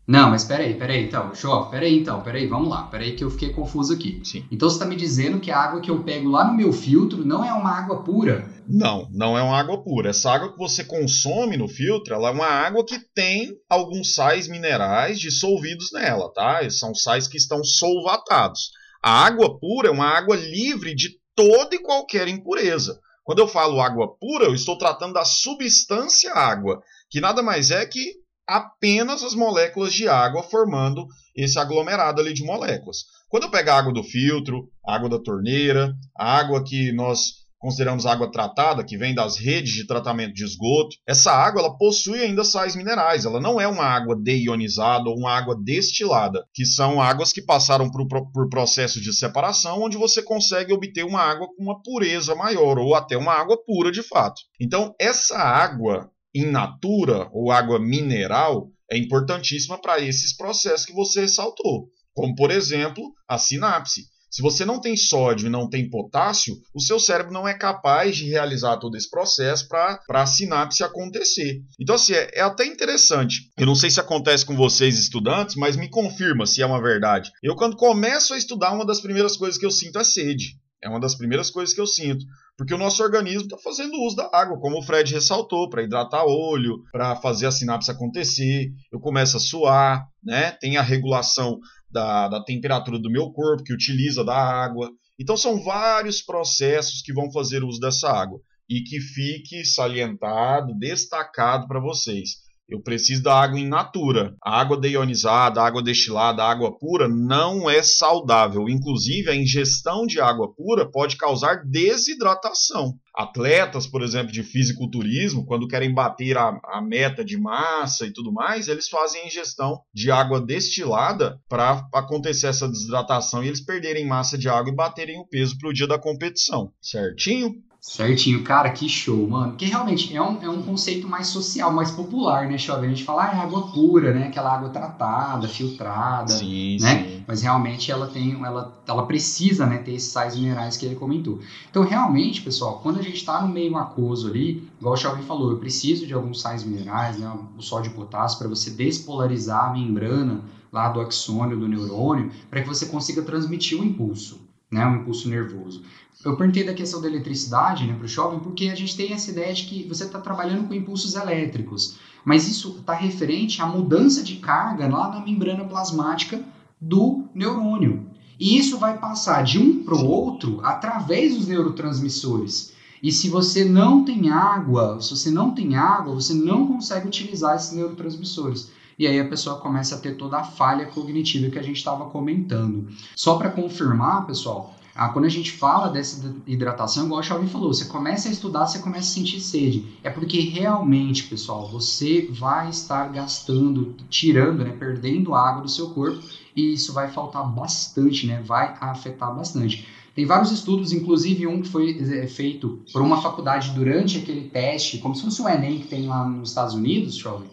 não, 0.07 0.29
mas 0.29 0.43
peraí, 0.43 0.75
peraí, 0.75 1.05
então, 1.05 1.33
show, 1.33 1.65
peraí, 1.65 1.97
então, 1.97 2.21
peraí, 2.21 2.45
vamos 2.45 2.69
lá, 2.69 2.83
peraí 2.83 3.15
que 3.15 3.23
eu 3.23 3.31
fiquei 3.31 3.49
confuso 3.49 3.91
aqui. 3.93 4.21
Sim. 4.23 4.45
Então 4.51 4.69
você 4.69 4.75
está 4.75 4.85
me 4.85 4.95
dizendo 4.95 5.39
que 5.39 5.49
a 5.49 5.57
água 5.57 5.81
que 5.81 5.89
eu 5.89 6.03
pego 6.03 6.29
lá 6.29 6.45
no 6.45 6.55
meu 6.55 6.71
filtro 6.71 7.25
não 7.25 7.43
é 7.43 7.51
uma 7.51 7.71
água 7.71 8.03
pura? 8.03 8.47
Não, 8.67 9.07
não 9.11 9.35
é 9.35 9.41
uma 9.41 9.57
água 9.57 9.83
pura. 9.83 10.11
Essa 10.11 10.31
água 10.31 10.51
que 10.51 10.59
você 10.59 10.83
consome 10.83 11.57
no 11.57 11.67
filtro, 11.67 12.13
ela 12.13 12.29
é 12.29 12.31
uma 12.31 12.45
água 12.45 12.85
que 12.85 12.99
tem 13.15 13.51
alguns 13.67 14.13
sais 14.13 14.47
minerais 14.47 15.19
dissolvidos 15.19 15.91
nela, 15.91 16.31
tá? 16.31 16.67
São 16.69 16.93
sais 16.93 17.27
que 17.27 17.37
estão 17.37 17.63
solvatados. 17.63 18.69
A 19.03 19.25
água 19.25 19.59
pura 19.59 19.87
é 19.87 19.91
uma 19.91 20.07
água 20.07 20.35
livre 20.35 20.93
de 20.93 21.09
toda 21.35 21.75
e 21.75 21.81
qualquer 21.81 22.27
impureza. 22.27 22.99
Quando 23.23 23.39
eu 23.39 23.47
falo 23.47 23.81
água 23.81 24.15
pura, 24.19 24.45
eu 24.45 24.53
estou 24.53 24.77
tratando 24.77 25.13
da 25.13 25.25
substância 25.25 26.31
água, 26.31 26.79
que 27.09 27.19
nada 27.19 27.41
mais 27.41 27.71
é 27.71 27.83
que 27.87 28.23
apenas 28.47 29.23
as 29.23 29.33
moléculas 29.33 29.93
de 29.93 30.07
água 30.07 30.43
formando 30.43 31.07
esse 31.35 31.57
aglomerado 31.59 32.21
ali 32.21 32.33
de 32.33 32.43
moléculas. 32.43 33.05
Quando 33.29 33.43
eu 33.43 33.51
pego 33.51 33.69
a 33.69 33.77
água 33.77 33.93
do 33.93 34.03
filtro, 34.03 34.69
água 34.85 35.09
da 35.09 35.19
torneira, 35.19 35.93
água 36.15 36.63
que 36.63 36.91
nós 36.91 37.45
consideramos 37.65 38.05
água 38.05 38.31
tratada, 38.31 38.83
que 38.83 38.95
vem 38.95 39.15
das 39.15 39.37
redes 39.37 39.73
de 39.73 39.87
tratamento 39.87 40.35
de 40.35 40.43
esgoto, 40.43 40.97
essa 41.07 41.31
água 41.31 41.61
ela 41.61 41.75
possui 41.75 42.21
ainda 42.21 42.43
sais 42.43 42.75
minerais. 42.75 43.25
Ela 43.25 43.41
não 43.41 43.59
é 43.59 43.67
uma 43.67 43.83
água 43.83 44.15
deionizada 44.15 45.09
ou 45.09 45.17
uma 45.17 45.31
água 45.31 45.55
destilada, 45.59 46.45
que 46.53 46.63
são 46.63 47.01
águas 47.01 47.33
que 47.33 47.41
passaram 47.41 47.89
por, 47.89 48.07
por 48.07 48.49
processo 48.49 49.01
de 49.01 49.11
separação, 49.11 49.81
onde 49.81 49.97
você 49.97 50.21
consegue 50.21 50.73
obter 50.73 51.03
uma 51.03 51.21
água 51.21 51.47
com 51.47 51.63
uma 51.63 51.81
pureza 51.81 52.35
maior, 52.35 52.77
ou 52.77 52.93
até 52.93 53.17
uma 53.17 53.33
água 53.33 53.57
pura 53.65 53.91
de 53.91 54.03
fato. 54.03 54.41
Então, 54.61 54.93
essa 54.99 55.37
água 55.37 56.11
in 56.35 56.51
natura, 56.51 57.29
ou 57.31 57.51
água 57.51 57.79
mineral, 57.79 58.69
é 58.91 58.97
importantíssima 58.97 59.81
para 59.81 59.99
esses 59.99 60.35
processos 60.35 60.85
que 60.85 60.93
você 60.93 61.21
ressaltou, 61.21 61.89
como 62.13 62.35
por 62.35 62.51
exemplo 62.51 63.03
a 63.27 63.37
sinapse. 63.37 64.03
Se 64.35 64.41
você 64.41 64.65
não 64.65 64.81
tem 64.81 64.97
sódio 64.97 65.47
e 65.47 65.49
não 65.49 65.69
tem 65.69 65.89
potássio, 65.89 66.57
o 66.73 66.81
seu 66.81 66.99
cérebro 66.99 67.31
não 67.31 67.47
é 67.47 67.53
capaz 67.53 68.17
de 68.17 68.27
realizar 68.27 68.75
todo 68.75 68.97
esse 68.97 69.09
processo 69.09 69.65
para 69.69 70.01
a 70.09 70.25
sinapse 70.25 70.83
acontecer. 70.83 71.61
Então, 71.79 71.95
assim, 71.95 72.11
é, 72.11 72.29
é, 72.33 72.41
até 72.41 72.65
interessante. 72.65 73.49
Eu 73.57 73.65
não 73.65 73.75
sei 73.75 73.89
se 73.89 73.97
acontece 73.97 74.45
com 74.45 74.53
vocês, 74.53 74.99
estudantes, 74.99 75.55
mas 75.55 75.77
me 75.77 75.89
confirma 75.89 76.45
se 76.45 76.61
é 76.61 76.65
uma 76.65 76.81
verdade. 76.81 77.31
Eu, 77.41 77.55
quando 77.55 77.77
começo 77.77 78.33
a 78.33 78.37
estudar, 78.37 78.73
uma 78.73 78.85
das 78.85 78.99
primeiras 78.99 79.37
coisas 79.37 79.57
que 79.57 79.65
eu 79.65 79.71
sinto 79.71 79.99
é 79.99 80.03
sede. 80.03 80.59
É 80.83 80.89
uma 80.89 80.99
das 80.99 81.15
primeiras 81.15 81.49
coisas 81.49 81.73
que 81.73 81.79
eu 81.79 81.87
sinto. 81.87 82.25
Porque 82.57 82.73
o 82.73 82.77
nosso 82.77 83.03
organismo 83.03 83.41
está 83.41 83.57
fazendo 83.57 83.99
uso 84.01 84.15
da 84.15 84.29
água, 84.31 84.59
como 84.59 84.79
o 84.79 84.81
Fred 84.81 85.13
ressaltou, 85.13 85.69
para 85.69 85.83
hidratar 85.83 86.25
olho, 86.25 86.83
para 86.91 87.15
fazer 87.17 87.47
a 87.47 87.51
sinapse 87.51 87.91
acontecer. 87.91 88.71
Eu 88.91 88.99
começo 88.99 89.35
a 89.35 89.39
suar, 89.39 90.07
né? 90.23 90.51
Tem 90.51 90.77
a 90.77 90.81
regulação 90.81 91.59
da, 91.91 92.29
da 92.29 92.43
temperatura 92.43 92.97
do 92.97 93.11
meu 93.11 93.31
corpo, 93.31 93.63
que 93.63 93.73
utiliza 93.73 94.23
da 94.23 94.35
água. 94.37 94.89
Então 95.19 95.35
são 95.35 95.61
vários 95.63 96.21
processos 96.21 97.01
que 97.01 97.13
vão 97.13 97.29
fazer 97.31 97.63
uso 97.63 97.79
dessa 97.79 98.09
água. 98.09 98.39
E 98.69 98.81
que 98.81 98.99
fique 98.99 99.63
salientado, 99.65 100.73
destacado 100.79 101.67
para 101.67 101.79
vocês. 101.79 102.44
Eu 102.67 102.81
preciso 102.81 103.21
da 103.21 103.39
água 103.39 103.59
in 103.59 103.67
natura. 103.67 104.35
A 104.43 104.59
água 104.59 104.79
deionizada, 104.79 105.61
a 105.61 105.67
água 105.67 105.83
destilada, 105.83 106.43
a 106.43 106.49
água 106.49 106.77
pura 106.77 107.07
não 107.07 107.69
é 107.69 107.83
saudável. 107.83 108.67
Inclusive, 108.67 109.29
a 109.29 109.35
ingestão 109.35 110.05
de 110.05 110.19
água 110.19 110.51
pura 110.53 110.89
pode 110.89 111.15
causar 111.15 111.63
desidratação. 111.63 112.95
Atletas, 113.13 113.87
por 113.87 114.01
exemplo, 114.01 114.31
de 114.31 114.43
fisiculturismo, 114.43 115.45
quando 115.45 115.67
querem 115.67 115.93
bater 115.93 116.37
a, 116.37 116.59
a 116.65 116.81
meta 116.81 117.23
de 117.23 117.37
massa 117.37 118.05
e 118.05 118.11
tudo 118.11 118.33
mais, 118.33 118.67
eles 118.67 118.89
fazem 118.89 119.21
a 119.21 119.27
ingestão 119.27 119.79
de 119.93 120.11
água 120.11 120.41
destilada 120.41 121.39
para 121.47 121.87
acontecer 121.93 122.47
essa 122.47 122.67
desidratação 122.67 123.43
e 123.43 123.47
eles 123.47 123.63
perderem 123.63 124.07
massa 124.07 124.37
de 124.37 124.49
água 124.49 124.71
e 124.71 124.75
baterem 124.75 125.19
o 125.19 125.27
peso 125.27 125.57
para 125.57 125.69
o 125.69 125.73
dia 125.73 125.87
da 125.87 125.99
competição. 125.99 126.73
Certinho? 126.81 127.53
Certinho, 127.87 128.43
cara, 128.43 128.71
que 128.71 128.89
show, 128.89 129.27
mano. 129.27 129.51
Porque 129.51 129.65
realmente 129.65 130.13
é 130.13 130.19
um, 130.19 130.41
é 130.41 130.49
um 130.49 130.63
conceito 130.63 131.07
mais 131.07 131.27
social, 131.27 131.71
mais 131.71 131.91
popular, 131.91 132.47
né, 132.47 132.57
Chove? 132.57 132.87
A 132.87 132.89
gente 132.89 133.03
fala, 133.03 133.25
ah, 133.25 133.37
é 133.37 133.39
água 133.39 133.67
pura, 133.67 134.11
né? 134.11 134.27
Aquela 134.27 134.55
água 134.55 134.69
tratada, 134.69 135.47
filtrada, 135.47 136.33
sim, 136.33 136.77
né? 136.81 137.03
Sim. 137.03 137.23
Mas 137.27 137.43
realmente 137.43 137.91
ela 137.91 138.07
tem, 138.07 138.43
ela, 138.43 138.75
ela 138.87 139.05
precisa, 139.05 139.67
né, 139.67 139.77
ter 139.77 139.93
esses 139.93 140.11
sais 140.11 140.35
minerais 140.35 140.75
que 140.77 140.85
ele 140.85 140.95
comentou. 140.95 141.39
Então, 141.69 141.83
realmente, 141.83 142.41
pessoal, 142.41 142.79
quando 142.81 142.99
a 142.99 143.03
gente 143.03 143.17
está 143.17 143.39
no 143.43 143.49
meio 143.49 143.77
aquoso 143.77 144.29
ali, 144.29 144.67
igual 144.79 144.95
o 144.95 144.97
Chove 144.97 145.21
falou, 145.21 145.51
eu 145.51 145.59
preciso 145.59 146.07
de 146.07 146.13
alguns 146.13 146.41
sais 146.41 146.63
minerais, 146.63 147.19
né? 147.19 147.31
O 147.55 147.61
sódio 147.61 147.91
e 147.91 147.93
potássio, 147.93 148.39
para 148.39 148.47
você 148.47 148.71
despolarizar 148.71 149.69
a 149.69 149.73
membrana 149.73 150.41
lá 150.73 150.89
do 150.89 150.99
axônio, 150.99 151.55
do 151.55 151.67
neurônio, 151.67 152.31
para 152.49 152.61
que 152.61 152.67
você 152.67 152.87
consiga 152.87 153.21
transmitir 153.21 153.79
o 153.79 153.85
impulso, 153.85 154.44
né? 154.75 154.85
Um 154.85 154.97
impulso 154.97 155.29
nervoso. 155.29 155.81
Eu 156.23 156.35
perguntei 156.35 156.63
da 156.63 156.73
questão 156.73 157.01
da 157.01 157.07
eletricidade 157.07 157.85
né, 157.85 157.93
para 157.93 158.05
o 158.05 158.07
jovem 158.07 158.39
porque 158.39 158.67
a 158.67 158.75
gente 158.75 158.95
tem 158.97 159.13
essa 159.13 159.31
ideia 159.31 159.53
de 159.53 159.63
que 159.63 159.87
você 159.87 160.03
está 160.03 160.19
trabalhando 160.19 160.67
com 160.67 160.73
impulsos 160.73 161.15
elétricos, 161.15 161.97
mas 162.25 162.47
isso 162.47 162.77
está 162.79 162.93
referente 162.93 163.61
à 163.61 163.65
mudança 163.65 164.23
de 164.23 164.35
carga 164.37 164.87
lá 164.87 165.09
na 165.09 165.21
membrana 165.21 165.63
plasmática 165.63 166.43
do 166.81 167.25
neurônio. 167.33 168.07
E 168.39 168.57
isso 168.57 168.77
vai 168.77 168.97
passar 168.97 169.43
de 169.43 169.59
um 169.59 169.83
para 169.83 169.95
o 169.95 170.05
outro 170.05 170.59
através 170.63 171.35
dos 171.35 171.47
neurotransmissores. 171.47 172.73
E 173.01 173.11
se 173.11 173.29
você 173.29 173.63
não 173.63 174.03
tem 174.03 174.29
água, 174.29 174.99
se 174.99 175.15
você 175.15 175.29
não 175.29 175.51
tem 175.51 175.75
água, 175.75 176.15
você 176.15 176.33
não 176.33 176.67
consegue 176.67 177.07
utilizar 177.07 177.55
esses 177.55 177.71
neurotransmissores. 177.71 178.71
E 178.97 179.05
aí 179.07 179.19
a 179.19 179.27
pessoa 179.27 179.59
começa 179.59 179.95
a 179.95 179.97
ter 179.99 180.15
toda 180.15 180.37
a 180.37 180.43
falha 180.43 180.85
cognitiva 180.85 181.49
que 181.49 181.59
a 181.59 181.63
gente 181.63 181.77
estava 181.77 182.05
comentando. 182.05 182.87
Só 183.15 183.37
para 183.37 183.49
confirmar, 183.49 184.25
pessoal, 184.25 184.73
ah, 184.97 185.09
quando 185.09 185.25
a 185.25 185.29
gente 185.29 185.51
fala 185.51 185.89
dessa 185.89 186.33
hidratação, 186.47 187.05
igual 187.05 187.19
o 187.19 187.23
Chauvin 187.23 187.49
falou, 187.49 187.73
você 187.73 187.83
começa 187.83 188.29
a 188.29 188.31
estudar, 188.31 188.65
você 188.65 188.79
começa 188.79 189.11
a 189.11 189.13
sentir 189.13 189.41
sede. 189.41 189.85
É 190.01 190.09
porque 190.09 190.39
realmente, 190.39 191.23
pessoal, 191.23 191.69
você 191.69 192.29
vai 192.31 192.69
estar 192.69 193.09
gastando, 193.09 193.93
tirando, 194.09 194.63
né, 194.63 194.71
perdendo 194.71 195.35
água 195.35 195.63
do 195.63 195.69
seu 195.69 195.89
corpo 195.89 196.23
e 196.55 196.71
isso 196.71 196.93
vai 196.93 197.11
faltar 197.11 197.45
bastante, 197.45 198.25
né, 198.25 198.41
vai 198.41 198.77
afetar 198.79 199.35
bastante. 199.35 199.85
Tem 200.15 200.25
vários 200.25 200.49
estudos, 200.49 200.93
inclusive 200.93 201.45
um 201.45 201.61
que 201.61 201.67
foi 201.67 201.91
é, 201.99 202.25
feito 202.25 202.79
por 202.93 203.01
uma 203.01 203.21
faculdade 203.21 203.71
durante 203.71 204.19
aquele 204.19 204.47
teste, 204.47 204.99
como 204.99 205.13
se 205.13 205.23
fosse 205.23 205.41
o 205.41 205.49
Enem 205.49 205.79
que 205.79 205.87
tem 205.87 206.07
lá 206.07 206.25
nos 206.25 206.49
Estados 206.49 206.73
Unidos, 206.73 207.17
Chauvin, 207.17 207.47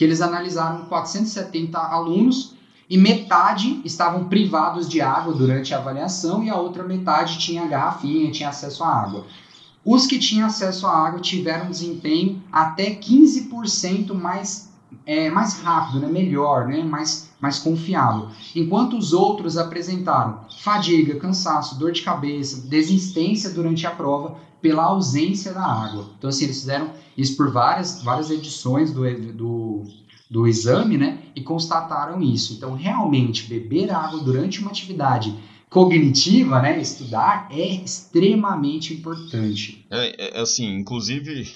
que 0.00 0.04
eles 0.04 0.22
analisaram 0.22 0.86
470 0.86 1.78
alunos 1.78 2.54
e 2.88 2.96
metade 2.96 3.82
estavam 3.84 4.30
privados 4.30 4.88
de 4.88 4.98
água 4.98 5.34
durante 5.34 5.74
a 5.74 5.76
avaliação 5.76 6.42
e 6.42 6.48
a 6.48 6.56
outra 6.56 6.84
metade 6.84 7.38
tinha 7.38 7.66
garrafinha, 7.66 8.30
tinha 8.30 8.48
acesso 8.48 8.82
à 8.82 8.88
água. 8.88 9.26
Os 9.84 10.06
que 10.06 10.18
tinham 10.18 10.46
acesso 10.46 10.86
à 10.86 11.06
água 11.06 11.20
tiveram 11.20 11.68
desempenho 11.68 12.42
até 12.50 12.94
15% 12.94 14.14
mais, 14.14 14.69
é, 15.06 15.30
mais 15.30 15.60
rápido, 15.60 16.00
né? 16.00 16.08
melhor, 16.08 16.68
né? 16.68 16.82
mais, 16.82 17.30
mais 17.40 17.58
confiável. 17.58 18.28
Enquanto 18.54 18.96
os 18.96 19.12
outros 19.12 19.56
apresentaram 19.56 20.40
fadiga, 20.60 21.18
cansaço, 21.18 21.78
dor 21.78 21.92
de 21.92 22.02
cabeça, 22.02 22.68
desistência 22.68 23.50
durante 23.50 23.86
a 23.86 23.90
prova 23.90 24.36
pela 24.60 24.84
ausência 24.84 25.52
da 25.52 25.64
água. 25.64 26.10
Então, 26.18 26.28
assim, 26.28 26.44
eles 26.44 26.60
fizeram 26.60 26.90
isso 27.16 27.36
por 27.36 27.50
várias, 27.50 28.02
várias 28.02 28.30
edições 28.30 28.92
do, 28.92 29.02
do, 29.32 29.84
do 30.30 30.46
exame, 30.46 30.98
né? 30.98 31.18
E 31.34 31.42
constataram 31.42 32.20
isso. 32.20 32.54
Então, 32.54 32.74
realmente, 32.74 33.48
beber 33.48 33.90
água 33.90 34.20
durante 34.20 34.60
uma 34.60 34.70
atividade 34.70 35.34
cognitiva, 35.70 36.60
né? 36.60 36.80
Estudar 36.80 37.48
é 37.50 37.66
extremamente 37.82 38.92
importante. 38.92 39.86
É, 39.90 40.36
é 40.36 40.40
assim, 40.40 40.66
inclusive. 40.74 41.50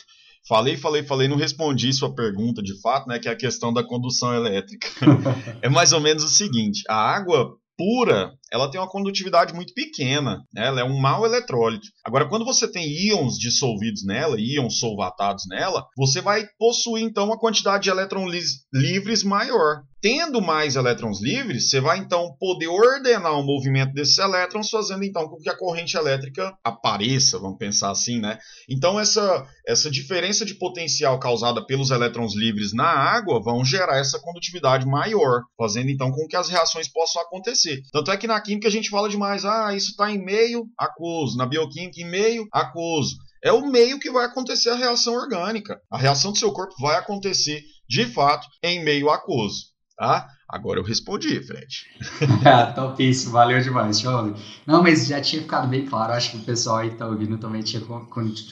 Falei, 0.46 0.76
falei, 0.76 1.02
falei, 1.02 1.26
não 1.26 1.36
respondi 1.36 1.92
sua 1.92 2.14
pergunta 2.14 2.62
de 2.62 2.78
fato, 2.80 3.08
né? 3.08 3.18
Que 3.18 3.28
é 3.28 3.32
a 3.32 3.36
questão 3.36 3.72
da 3.72 3.82
condução 3.82 4.34
elétrica. 4.34 4.86
é 5.62 5.68
mais 5.68 5.92
ou 5.92 6.00
menos 6.00 6.22
o 6.22 6.28
seguinte: 6.28 6.82
a 6.88 6.94
água 6.94 7.56
pura, 7.76 8.32
ela 8.52 8.70
tem 8.70 8.80
uma 8.80 8.88
condutividade 8.88 9.52
muito 9.52 9.74
pequena, 9.74 10.38
né? 10.52 10.66
ela 10.66 10.80
é 10.80 10.84
um 10.84 10.98
mau 10.98 11.24
eletrólito. 11.24 11.86
Agora, 12.04 12.28
quando 12.28 12.44
você 12.44 12.70
tem 12.70 12.86
íons 12.86 13.38
dissolvidos 13.38 14.04
nela, 14.04 14.36
íons 14.38 14.78
solvatados 14.78 15.44
nela, 15.48 15.84
você 15.96 16.20
vai 16.20 16.46
possuir 16.58 17.04
então 17.04 17.26
uma 17.26 17.38
quantidade 17.38 17.84
de 17.84 17.90
elétrons 17.90 18.32
livres 18.72 19.22
maior. 19.24 19.82
Tendo 20.04 20.42
mais 20.42 20.76
elétrons 20.76 21.18
livres, 21.22 21.70
você 21.70 21.80
vai 21.80 21.96
então 21.96 22.36
poder 22.38 22.68
ordenar 22.68 23.40
o 23.40 23.42
movimento 23.42 23.94
desses 23.94 24.18
elétrons, 24.18 24.68
fazendo 24.68 25.02
então 25.02 25.26
com 25.26 25.38
que 25.38 25.48
a 25.48 25.56
corrente 25.56 25.96
elétrica 25.96 26.54
apareça, 26.62 27.38
vamos 27.38 27.56
pensar 27.56 27.90
assim, 27.90 28.20
né? 28.20 28.38
Então 28.68 29.00
essa 29.00 29.48
essa 29.66 29.90
diferença 29.90 30.44
de 30.44 30.56
potencial 30.56 31.18
causada 31.18 31.64
pelos 31.64 31.90
elétrons 31.90 32.36
livres 32.36 32.74
na 32.74 32.84
água 32.84 33.40
vão 33.42 33.64
gerar 33.64 33.96
essa 33.96 34.20
condutividade 34.20 34.84
maior, 34.86 35.40
fazendo 35.56 35.88
então 35.88 36.12
com 36.12 36.26
que 36.28 36.36
as 36.36 36.50
reações 36.50 36.86
possam 36.86 37.22
acontecer. 37.22 37.80
Tanto 37.90 38.10
é 38.10 38.18
que 38.18 38.26
na 38.26 38.38
química 38.42 38.68
a 38.68 38.70
gente 38.70 38.90
fala 38.90 39.08
demais, 39.08 39.46
ah, 39.46 39.74
isso 39.74 39.92
está 39.92 40.10
em 40.10 40.22
meio 40.22 40.66
aquoso, 40.78 41.38
na 41.38 41.46
bioquímica 41.46 41.98
em 42.02 42.10
meio 42.10 42.46
aquoso. 42.52 43.16
É 43.42 43.52
o 43.52 43.64
meio 43.70 43.98
que 43.98 44.10
vai 44.10 44.26
acontecer 44.26 44.68
a 44.68 44.76
reação 44.76 45.14
orgânica. 45.14 45.80
A 45.90 45.96
reação 45.96 46.30
do 46.30 46.38
seu 46.38 46.52
corpo 46.52 46.74
vai 46.78 46.96
acontecer 46.96 47.62
de 47.88 48.04
fato 48.04 48.46
em 48.62 48.84
meio 48.84 49.08
aquoso. 49.08 49.72
Tá? 49.96 50.28
Agora 50.48 50.78
eu 50.78 50.84
respondi, 50.84 51.40
Fred. 51.42 51.86
Topíssimo, 52.74 53.32
valeu 53.32 53.60
demais, 53.60 54.00
show. 54.00 54.34
Não, 54.66 54.82
mas 54.82 55.06
já 55.06 55.20
tinha 55.20 55.42
ficado 55.42 55.68
bem 55.68 55.86
claro, 55.86 56.12
acho 56.12 56.32
que 56.32 56.36
o 56.38 56.44
pessoal 56.44 56.78
aí 56.78 56.90
que 56.90 56.96
tá 56.96 57.06
ouvindo 57.06 57.38
também 57.38 57.62
tinha, 57.62 57.82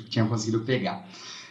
tinha 0.08 0.25
conseguido 0.25 0.61
pegar. 0.61 1.04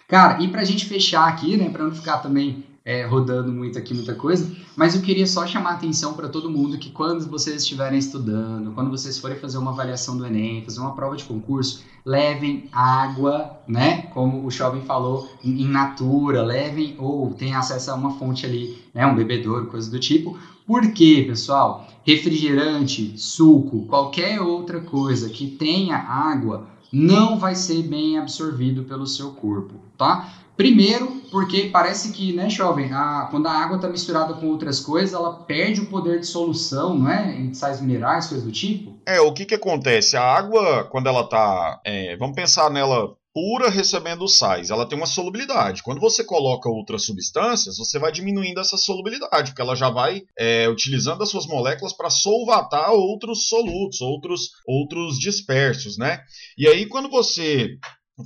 Cara, 0.07 0.41
e 0.41 0.48
pra 0.48 0.63
gente 0.63 0.86
fechar 0.86 1.27
aqui, 1.27 1.55
né, 1.57 1.69
pra 1.69 1.83
não 1.83 1.93
ficar 1.93 2.17
também 2.17 2.65
é, 2.84 3.06
rodando 3.06 3.52
muito 3.52 3.78
aqui, 3.78 3.94
muita 3.94 4.16
coisa, 4.16 4.52
mas 4.76 4.96
eu 4.96 5.02
queria 5.02 5.28
só 5.28 5.46
chamar 5.46 5.72
a 5.72 5.74
atenção 5.74 6.14
para 6.14 6.28
todo 6.28 6.50
mundo 6.50 6.78
que 6.78 6.90
quando 6.90 7.30
vocês 7.30 7.62
estiverem 7.62 8.00
estudando, 8.00 8.72
quando 8.72 8.90
vocês 8.90 9.20
forem 9.20 9.38
fazer 9.38 9.58
uma 9.58 9.72
avaliação 9.72 10.18
do 10.18 10.26
Enem, 10.26 10.64
fazer 10.64 10.80
uma 10.80 10.96
prova 10.96 11.16
de 11.16 11.24
concurso, 11.24 11.84
levem 12.04 12.68
água, 12.72 13.60
né? 13.68 14.04
Como 14.14 14.46
o 14.46 14.50
Chauvin 14.50 14.82
falou, 14.82 15.30
em 15.44 15.68
natura, 15.68 16.42
levem 16.42 16.96
ou 16.98 17.32
tenham 17.34 17.60
acesso 17.60 17.92
a 17.92 17.96
uma 17.96 18.12
fonte 18.12 18.46
ali, 18.46 18.82
né? 18.94 19.06
Um 19.06 19.16
bebedouro, 19.16 19.68
coisa 19.68 19.90
do 19.90 20.00
tipo. 20.00 20.38
Por 20.66 20.92
quê, 20.92 21.24
pessoal? 21.28 21.88
Refrigerante, 22.04 23.14
suco, 23.16 23.86
qualquer 23.86 24.42
outra 24.42 24.82
coisa 24.82 25.30
que 25.30 25.48
tenha 25.48 25.98
água 25.98 26.68
não 26.92 27.38
vai 27.38 27.56
ser 27.56 27.84
bem 27.84 28.18
absorvido 28.18 28.84
pelo 28.84 29.08
seu 29.08 29.32
corpo, 29.32 29.76
tá? 29.98 30.34
Primeiro, 30.62 31.24
porque 31.32 31.72
parece 31.74 32.12
que, 32.12 32.34
né, 32.34 32.48
jovem, 32.48 32.94
a, 32.94 33.27
quando 33.32 33.48
a 33.48 33.51
água 33.51 33.77
está 33.77 33.89
misturada 33.89 34.36
com 34.36 34.46
outras 34.46 34.80
coisas, 34.80 35.12
ela 35.12 35.34
perde 35.34 35.82
o 35.82 35.88
poder 35.88 36.20
de 36.20 36.27
solução, 36.27 37.00
não 37.00 37.10
é? 37.12 37.36
Em 37.36 37.51
sais 37.51 37.82
minerais, 37.82 38.27
coisas 38.27 38.46
do 38.46 38.51
tipo. 38.51 39.01
É, 39.08 39.20
o 39.20 39.34
que 39.34 39.46
que 39.46 39.56
acontece? 39.56 40.15
A 40.15 40.22
água, 40.22 40.84
quando 40.84 41.08
ela 41.08 41.27
tá. 41.27 41.82
É, 41.84 42.15
vamos 42.15 42.36
pensar 42.36 42.70
nela 42.70 43.15
pura 43.34 43.70
recebendo 43.72 44.27
sais, 44.27 44.70
ela 44.70 44.86
tem 44.86 44.96
uma 44.96 45.08
solubilidade. 45.08 45.82
Quando 45.82 46.00
você 46.00 46.24
coloca 46.24 46.70
outras 46.70 47.06
substâncias, 47.06 47.77
você 47.77 47.98
vai 47.98 48.12
diminuindo 48.12 48.60
essa 48.60 48.77
solubilidade, 48.77 49.50
porque 49.50 49.62
ela 49.63 49.75
já 49.75 49.89
vai 49.89 50.22
é, 50.38 50.70
utilizando 50.70 51.24
as 51.24 51.30
suas 51.30 51.48
moléculas 51.48 51.94
para 51.94 52.12
solvatar 52.12 52.91
outros 52.91 53.48
solutos, 53.48 54.00
outros, 54.00 54.51
outros 54.68 55.18
dispersos, 55.18 55.98
né? 55.98 56.20
E 56.56 56.68
aí, 56.68 56.86
quando 56.86 57.10
você 57.10 57.77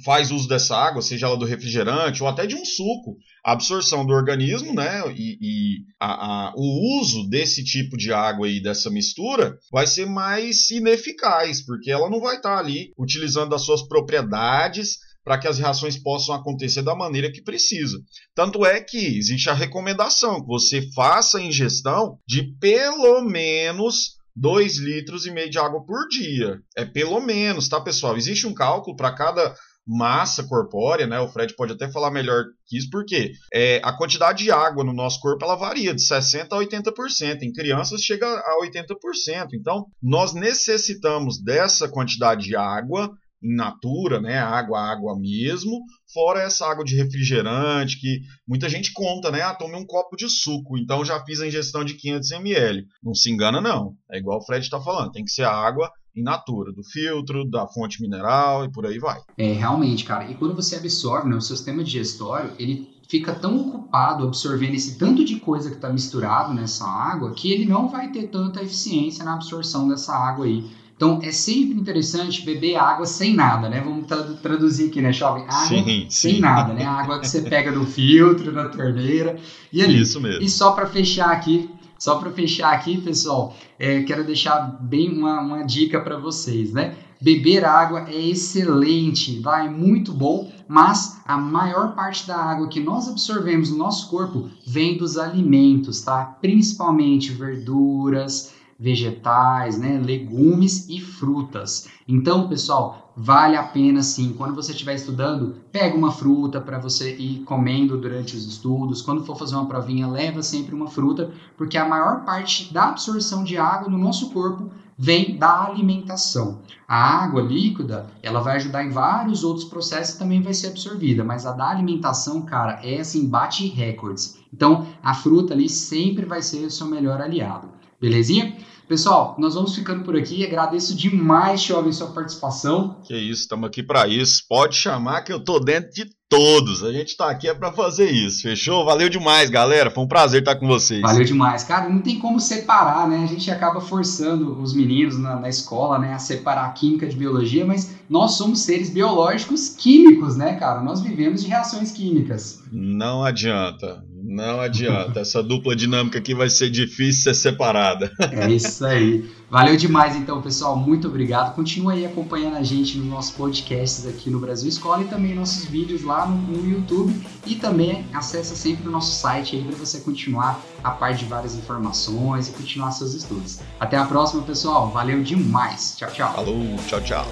faz 0.03 0.31
uso 0.31 0.47
dessa 0.47 0.75
água, 0.75 1.01
seja 1.01 1.27
ela 1.27 1.37
do 1.37 1.45
refrigerante 1.45 2.21
ou 2.21 2.29
até 2.29 2.45
de 2.45 2.55
um 2.55 2.65
suco, 2.65 3.17
a 3.45 3.51
absorção 3.51 4.05
do 4.05 4.13
organismo, 4.13 4.73
né, 4.73 5.03
e, 5.15 5.37
e 5.41 5.77
a, 5.99 6.47
a, 6.47 6.53
o 6.55 6.99
uso 6.99 7.29
desse 7.29 7.63
tipo 7.63 7.95
de 7.95 8.11
água 8.11 8.49
e 8.49 8.61
dessa 8.61 8.89
mistura 8.89 9.57
vai 9.71 9.85
ser 9.85 10.05
mais 10.05 10.69
ineficaz, 10.71 11.63
porque 11.65 11.91
ela 11.91 12.09
não 12.09 12.19
vai 12.19 12.37
estar 12.37 12.57
ali 12.57 12.93
utilizando 12.97 13.53
as 13.53 13.63
suas 13.63 13.87
propriedades 13.87 14.97
para 15.23 15.39
que 15.39 15.47
as 15.47 15.57
reações 15.57 15.97
possam 15.97 16.35
acontecer 16.35 16.83
da 16.83 16.95
maneira 16.95 17.31
que 17.31 17.41
precisa. 17.41 17.97
Tanto 18.35 18.63
é 18.63 18.79
que 18.79 19.17
existe 19.17 19.49
a 19.49 19.53
recomendação 19.53 20.39
que 20.39 20.47
você 20.47 20.87
faça 20.93 21.39
a 21.39 21.41
ingestão 21.41 22.19
de 22.27 22.43
pelo 22.59 23.21
menos 23.23 24.15
2 24.35 24.77
litros 24.77 25.25
e 25.25 25.31
meio 25.31 25.49
de 25.49 25.57
água 25.57 25.83
por 25.83 26.07
dia. 26.09 26.59
É 26.75 26.85
pelo 26.85 27.19
menos, 27.21 27.67
tá, 27.67 27.79
pessoal? 27.81 28.17
Existe 28.17 28.45
um 28.45 28.53
cálculo 28.53 28.95
para 28.95 29.13
cada 29.13 29.55
massa 29.85 30.43
corpórea, 30.43 31.05
né? 31.05 31.19
O 31.19 31.27
Fred 31.27 31.55
pode 31.55 31.73
até 31.73 31.91
falar 31.91 32.09
melhor 32.09 32.45
que 32.65 32.77
isso, 32.77 32.89
porque 32.89 33.31
é, 33.53 33.79
a 33.83 33.95
quantidade 33.95 34.43
de 34.43 34.51
água 34.51 34.83
no 34.83 34.93
nosso 34.93 35.19
corpo 35.19 35.43
ela 35.45 35.55
varia 35.55 35.93
de 35.93 36.01
60% 36.01 36.47
a 36.51 36.57
80%. 36.57 37.43
Em 37.43 37.53
crianças 37.53 38.01
chega 38.01 38.25
a 38.27 38.59
80%. 38.63 39.49
Então, 39.53 39.85
nós 40.01 40.33
necessitamos 40.33 41.41
dessa 41.41 41.87
quantidade 41.87 42.45
de 42.45 42.55
água 42.55 43.11
in 43.43 43.55
natura, 43.55 44.19
né? 44.19 44.39
Água, 44.39 44.79
água 44.79 45.15
mesmo, 45.19 45.83
fora 46.11 46.41
essa 46.41 46.65
água 46.65 46.83
de 46.83 46.95
refrigerante 46.95 47.99
que 47.99 48.21
muita 48.47 48.67
gente 48.67 48.91
conta, 48.91 49.29
né? 49.29 49.41
Ah, 49.41 49.53
tomei 49.53 49.79
um 49.79 49.85
copo 49.85 50.15
de 50.15 50.27
suco, 50.27 50.77
então 50.77 51.05
já 51.05 51.23
fiz 51.23 51.39
a 51.39 51.47
ingestão 51.47 51.83
de 51.85 51.93
500 51.93 52.31
ml. 52.31 52.85
Não 53.03 53.13
se 53.13 53.29
engana 53.29 53.61
não. 53.61 53.95
É 54.11 54.17
igual 54.17 54.39
o 54.39 54.45
Fred 54.45 54.63
está 54.63 54.81
falando, 54.81 55.11
tem 55.11 55.23
que 55.23 55.31
ser 55.31 55.43
água 55.43 55.91
in 56.15 56.23
natura, 56.23 56.71
do 56.71 56.83
filtro, 56.83 57.43
da 57.49 57.67
fonte 57.67 58.01
mineral 58.01 58.65
e 58.65 58.71
por 58.71 58.85
aí 58.85 58.97
vai. 58.99 59.19
É, 59.37 59.53
realmente, 59.53 60.03
cara. 60.03 60.29
E 60.29 60.35
quando 60.35 60.55
você 60.55 60.75
absorve, 60.75 61.29
né, 61.29 61.35
o 61.35 61.41
seu 61.41 61.55
sistema 61.55 61.83
digestório, 61.83 62.51
ele 62.57 62.95
fica 63.07 63.33
tão 63.33 63.59
ocupado 63.59 64.23
absorvendo 64.23 64.75
esse 64.75 64.97
tanto 64.97 65.23
de 65.23 65.35
coisa 65.35 65.69
que 65.69 65.75
está 65.75 65.89
misturado 65.89 66.53
nessa 66.53 66.85
água 66.85 67.33
que 67.33 67.51
ele 67.51 67.65
não 67.65 67.87
vai 67.87 68.11
ter 68.11 68.27
tanta 68.27 68.63
eficiência 68.63 69.23
na 69.23 69.35
absorção 69.35 69.87
dessa 69.87 70.13
água 70.13 70.45
aí. 70.45 70.65
Então 70.95 71.19
é 71.21 71.31
sempre 71.31 71.77
interessante 71.77 72.45
beber 72.45 72.77
água 72.77 73.05
sem 73.05 73.33
nada, 73.33 73.67
né? 73.67 73.81
Vamos 73.81 74.07
traduzir 74.41 74.87
aqui, 74.89 75.01
né, 75.01 75.11
jovem? 75.11 75.43
Água 75.43 75.67
sim, 75.67 76.07
sem 76.09 76.35
sim. 76.35 76.39
nada, 76.39 76.73
né? 76.73 76.85
A 76.85 76.93
água 76.93 77.19
que 77.19 77.27
você 77.27 77.41
pega 77.41 77.71
do 77.71 77.85
filtro, 77.85 78.53
da 78.53 78.69
torneira 78.69 79.37
e 79.73 79.81
ali. 79.81 79.99
Isso 79.99 80.21
mesmo. 80.21 80.41
E 80.41 80.49
só 80.49 80.71
para 80.71 80.87
fechar 80.87 81.31
aqui, 81.31 81.69
só 81.97 82.15
para 82.15 82.31
fechar 82.31 82.73
aqui, 82.73 82.99
pessoal, 82.99 83.55
é, 83.79 84.03
quero 84.03 84.23
deixar 84.23 84.59
bem 84.81 85.09
uma, 85.17 85.41
uma 85.41 85.63
dica 85.63 85.99
para 85.99 86.17
vocês, 86.17 86.71
né? 86.73 86.95
Beber 87.21 87.63
água 87.63 88.09
é 88.09 88.29
excelente, 88.29 89.41
tá? 89.41 89.63
é 89.63 89.69
muito 89.69 90.11
bom, 90.11 90.51
mas 90.67 91.21
a 91.25 91.37
maior 91.37 91.95
parte 91.95 92.27
da 92.27 92.35
água 92.35 92.67
que 92.67 92.79
nós 92.79 93.07
absorvemos 93.07 93.71
no 93.71 93.77
nosso 93.77 94.09
corpo 94.09 94.49
vem 94.67 94.97
dos 94.97 95.17
alimentos, 95.17 96.01
tá? 96.01 96.37
Principalmente 96.41 97.31
verduras, 97.31 98.53
vegetais, 98.77 99.79
né, 99.79 100.01
legumes 100.03 100.89
e 100.89 100.99
frutas. 100.99 101.87
Então, 102.07 102.49
pessoal, 102.49 103.04
vale 103.15 103.55
a 103.55 103.63
pena 103.63 104.03
sim. 104.03 104.33
Quando 104.33 104.55
você 104.55 104.71
estiver 104.71 104.95
estudando, 104.95 105.55
pega 105.71 105.95
uma 105.95 106.11
fruta 106.11 106.59
para 106.59 106.79
você 106.79 107.15
ir 107.15 107.43
comendo 107.43 107.97
durante 107.97 108.35
os 108.35 108.45
estudos. 108.45 109.01
Quando 109.01 109.25
for 109.25 109.37
fazer 109.37 109.55
uma 109.55 109.67
provinha, 109.67 110.07
leva 110.07 110.43
sempre 110.43 110.75
uma 110.75 110.87
fruta, 110.87 111.31
porque 111.55 111.77
a 111.77 111.87
maior 111.87 112.25
parte 112.25 112.73
da 112.73 112.89
absorção 112.89 113.43
de 113.43 113.57
água 113.57 113.89
no 113.89 113.97
nosso 113.97 114.31
corpo 114.31 114.69
vem 114.97 115.37
da 115.37 115.65
alimentação. 115.65 116.59
A 116.87 117.23
água 117.23 117.41
líquida, 117.41 118.07
ela 118.21 118.39
vai 118.39 118.55
ajudar 118.57 118.83
em 118.83 118.91
vários 118.91 119.43
outros 119.43 119.65
processos 119.65 120.15
e 120.15 120.19
também 120.19 120.41
vai 120.41 120.53
ser 120.53 120.67
absorvida, 120.67 121.23
mas 121.23 121.45
a 121.45 121.51
da 121.51 121.69
alimentação, 121.69 122.41
cara, 122.41 122.79
é 122.83 122.99
assim, 122.99 123.27
bate 123.27 123.67
recordes. 123.67 124.37
Então, 124.53 124.87
a 125.03 125.13
fruta 125.13 125.53
ali 125.53 125.67
sempre 125.67 126.25
vai 126.25 126.41
ser 126.41 126.65
o 126.65 126.71
seu 126.71 126.87
melhor 126.87 127.21
aliado. 127.21 127.67
Belezinha? 127.99 128.55
Pessoal, 128.87 129.35
nós 129.39 129.55
vamos 129.55 129.73
ficando 129.73 130.03
por 130.03 130.15
aqui. 130.15 130.45
Agradeço 130.45 130.95
demais, 130.95 131.61
Jovem, 131.61 131.91
sua 131.91 132.07
participação. 132.07 132.97
Que 133.03 133.15
isso, 133.15 133.41
estamos 133.41 133.67
aqui 133.67 133.81
para 133.81 134.07
isso. 134.07 134.43
Pode 134.47 134.75
chamar 134.75 135.21
que 135.21 135.33
eu 135.33 135.43
tô 135.43 135.59
dentro 135.59 135.91
de 135.91 136.05
todos. 136.29 136.83
A 136.83 136.91
gente 136.91 137.17
tá 137.17 137.29
aqui 137.29 137.47
é 137.47 137.53
para 137.53 137.71
fazer 137.71 138.11
isso. 138.11 138.43
Fechou? 138.43 138.85
Valeu 138.85 139.09
demais, 139.09 139.49
galera. 139.49 139.89
Foi 139.89 140.03
um 140.03 140.07
prazer 140.07 140.41
estar 140.41 140.55
com 140.55 140.67
vocês. 140.67 141.01
Valeu 141.01 141.23
demais. 141.23 141.63
Cara, 141.63 141.89
não 141.89 141.99
tem 141.99 142.19
como 142.19 142.39
separar, 142.39 143.07
né? 143.07 143.23
A 143.23 143.27
gente 143.27 143.49
acaba 143.49 143.81
forçando 143.81 144.61
os 144.61 144.73
meninos 144.73 145.17
na, 145.17 145.39
na 145.39 145.49
escola, 145.49 145.97
né, 145.97 146.13
a 146.13 146.19
separar 146.19 146.65
a 146.65 146.71
química 146.71 147.07
de 147.07 147.15
biologia, 147.15 147.65
mas 147.65 147.95
nós 148.07 148.33
somos 148.33 148.59
seres 148.59 148.89
biológicos 148.89 149.69
químicos, 149.69 150.35
né, 150.35 150.55
cara? 150.55 150.81
Nós 150.81 151.01
vivemos 151.01 151.41
de 151.41 151.47
reações 151.47 151.91
químicas. 151.91 152.61
Não 152.71 153.23
adianta. 153.23 154.03
Não 154.27 154.59
adianta. 154.59 155.19
Essa 155.19 155.43
dupla 155.43 155.75
dinâmica 155.75 156.17
aqui 156.17 156.33
vai 156.33 156.49
ser 156.49 156.69
difícil 156.71 157.23
ser 157.23 157.35
separada. 157.35 158.11
É 158.31 158.49
isso 158.49 158.83
aí. 158.85 159.29
Valeu 159.49 159.77
demais, 159.77 160.15
então, 160.15 160.41
pessoal. 160.41 160.75
Muito 160.75 161.07
obrigado. 161.07 161.53
Continua 161.53 161.93
aí 161.93 162.05
acompanhando 162.05 162.57
a 162.57 162.63
gente 162.63 162.97
nos 162.97 163.07
nossos 163.07 163.31
podcasts 163.31 164.07
aqui 164.07 164.29
no 164.29 164.39
Brasil 164.39 164.67
Escola 164.67 165.03
e 165.03 165.05
também 165.05 165.35
nossos 165.35 165.65
vídeos 165.65 166.03
lá 166.03 166.25
no, 166.25 166.35
no 166.35 166.69
YouTube. 166.69 167.15
E 167.45 167.55
também 167.55 168.05
acessa 168.13 168.55
sempre 168.55 168.87
o 168.87 168.91
nosso 168.91 169.13
site 169.13 169.55
aí 169.55 169.63
para 169.63 169.75
você 169.75 169.99
continuar 169.99 170.59
a 170.83 170.89
par 170.89 171.13
de 171.13 171.25
várias 171.25 171.55
informações 171.55 172.49
e 172.49 172.51
continuar 172.51 172.91
seus 172.91 173.13
estudos. 173.13 173.59
Até 173.79 173.95
a 173.97 174.05
próxima, 174.05 174.41
pessoal. 174.41 174.89
Valeu 174.89 175.21
demais. 175.21 175.95
Tchau, 175.97 176.09
tchau. 176.11 176.33
Falou, 176.33 176.77
tchau, 176.87 177.01
tchau. 177.01 177.25